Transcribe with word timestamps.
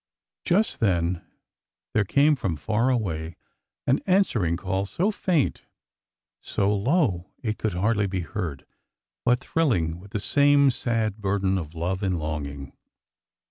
Just 0.45 0.79
then 0.79 1.23
there 1.93 2.03
came 2.03 2.35
from 2.35 2.55
far 2.55 2.89
away 2.89 3.35
an 3.85 3.99
answering 4.07 4.57
call 4.57 4.87
—so 4.87 5.11
faint, 5.11 5.61
so 6.39 6.75
low 6.75 7.29
it 7.43 7.59
could 7.59 7.73
hardly 7.75 8.07
be 8.07 8.21
heard, 8.21 8.65
but 9.25 9.41
thrilling 9.41 9.99
with 9.99 10.09
the 10.09 10.19
same 10.19 10.71
sad 10.71 11.17
burden 11.17 11.59
of 11.59 11.75
love 11.75 12.01
and 12.01 12.17
longing. 12.17 12.73